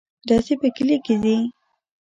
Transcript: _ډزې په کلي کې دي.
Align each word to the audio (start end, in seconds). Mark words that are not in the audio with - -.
_ډزې 0.27 0.55
په 0.61 0.67
کلي 0.75 0.97
کې 1.05 1.15
دي. 1.23 1.37